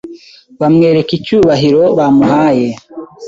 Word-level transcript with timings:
bamwereka 0.59 1.11
icyubahiro 1.19 1.83
bamuhaye 1.97 2.67